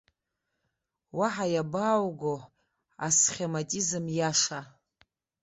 [1.17, 2.35] Уаҳа иабаауго
[3.05, 4.59] асхематизм иаша.